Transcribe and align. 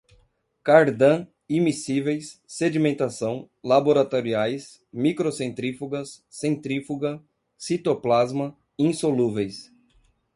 cardan, 0.63 1.27
imiscíveis, 1.47 2.41
sedimentação, 2.47 3.47
laboratoriais, 3.63 4.83
microcentrífugas, 4.91 6.25
centrífuga, 6.27 7.21
citoplasma, 7.55 8.57
insolúveis 8.79 9.71